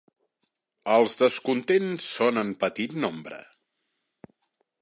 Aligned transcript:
Els 0.93 1.17
descontents 1.19 2.09
són 2.15 2.43
en 2.45 2.51
petit 2.65 2.97
nombre. 3.07 3.41